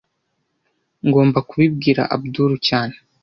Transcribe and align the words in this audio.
Ngomba 1.07 1.39
kubibwira 1.49 2.01
Abdul 2.15 2.51
cyane 2.67 2.95